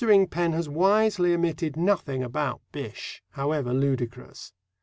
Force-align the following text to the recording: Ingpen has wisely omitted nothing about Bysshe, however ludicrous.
Ingpen 0.03 0.53
has 0.53 0.67
wisely 0.67 1.31
omitted 1.31 1.77
nothing 1.77 2.23
about 2.23 2.59
Bysshe, 2.71 3.21
however 3.33 3.71
ludicrous. 3.71 4.51